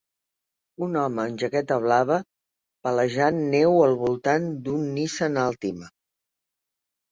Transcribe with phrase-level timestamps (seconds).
[0.85, 2.17] Un home amb jaqueta blava
[2.87, 5.95] palejant neu al voltant d'un Nissan Altima.